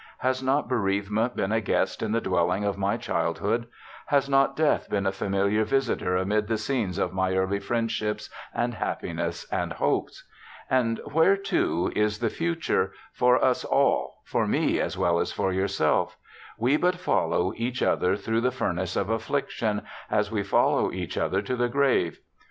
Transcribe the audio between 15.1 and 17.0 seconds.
as for yourself? We but